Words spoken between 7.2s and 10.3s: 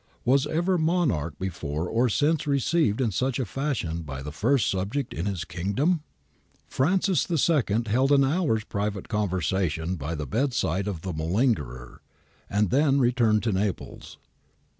II held an hour's private conversation by the